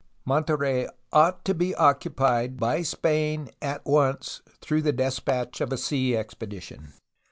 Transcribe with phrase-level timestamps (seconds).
[0.25, 6.17] Monterey ought to be occupied by Spain at once, through the despatch of a sea
[6.17, 6.93] expedition.